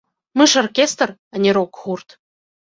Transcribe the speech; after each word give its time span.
Мы 0.39 0.47
ж 0.53 0.63
аркестр, 0.63 1.15
а 1.37 1.45
не 1.45 1.55
рок-гурт. 1.61 2.19